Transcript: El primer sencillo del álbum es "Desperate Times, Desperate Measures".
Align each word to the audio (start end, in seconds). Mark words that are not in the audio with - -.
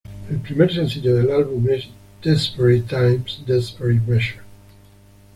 El 0.31 0.39
primer 0.39 0.73
sencillo 0.73 1.13
del 1.13 1.29
álbum 1.29 1.69
es 1.69 1.87
"Desperate 2.23 2.81
Times, 2.87 3.43
Desperate 3.45 4.01
Measures". 4.07 4.41